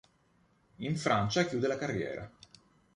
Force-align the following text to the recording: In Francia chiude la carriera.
In 0.77 0.97
Francia 0.97 1.45
chiude 1.45 1.67
la 1.67 1.77
carriera. 1.77 2.27